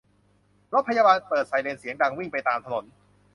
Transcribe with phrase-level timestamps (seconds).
[0.73, 2.85] รถพยาบาลเปิดไซเรนเสียงดังวิ่งไปตามถนน